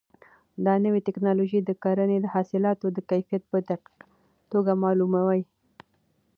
دا 0.65 0.73
نوې 0.85 0.99
ټیکنالوژي 1.07 1.59
د 1.63 1.71
کرنې 1.83 2.17
د 2.21 2.25
حاصلاتو 2.33 2.85
کیفیت 3.09 3.43
په 3.51 3.57
دقیقه 3.69 3.99
توګه 4.51 4.71
معلوموي. 4.83 5.41